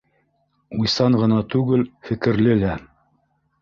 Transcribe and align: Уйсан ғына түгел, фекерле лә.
Уйсан 0.77 1.19
ғына 1.25 1.39
түгел, 1.57 1.87
фекерле 2.11 2.61
лә. 2.67 2.77